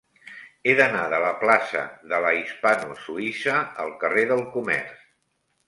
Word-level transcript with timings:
He 0.69 0.73
d'anar 0.79 1.03
de 1.13 1.19
la 1.23 1.29
plaça 1.43 1.83
de 2.15 2.23
la 2.25 2.33
Hispano 2.39 2.97
Suïssa 3.03 3.61
al 3.87 3.95
carrer 4.03 4.27
del 4.35 4.45
Comerç. 4.59 5.09